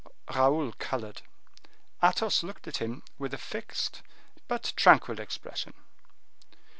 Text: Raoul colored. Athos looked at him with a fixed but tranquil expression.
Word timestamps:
Raoul 0.33 0.73
colored. 0.79 1.21
Athos 2.01 2.41
looked 2.41 2.67
at 2.67 2.77
him 2.77 3.03
with 3.19 3.35
a 3.35 3.37
fixed 3.37 4.01
but 4.47 4.73
tranquil 4.75 5.19
expression. 5.19 5.75